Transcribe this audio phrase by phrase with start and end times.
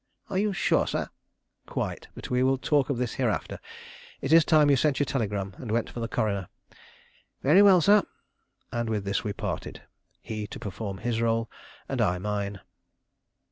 [0.31, 1.09] "Are you sure, sir?"
[1.67, 3.59] "Quite; but we will talk of this hereafter.
[4.19, 6.47] It is time you sent your telegram, and went for the coroner."
[7.43, 8.01] "Very well, sir."
[8.71, 9.83] And with this we parted;
[10.19, 11.51] he to perform his role
[11.87, 12.61] and I mine.